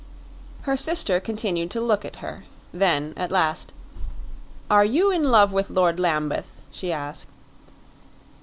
Her 0.63 0.75
sister 0.77 1.19
continued 1.19 1.69
to 1.69 1.79
look 1.79 2.03
at 2.03 2.15
her; 2.25 2.43
then, 2.73 3.13
at 3.15 3.29
last, 3.29 3.71
"Are 4.67 4.83
you 4.83 5.11
in 5.11 5.25
love 5.25 5.53
with 5.53 5.69
Lord 5.69 5.99
Lambeth?" 5.99 6.59
she 6.71 6.91
asked. 6.91 7.27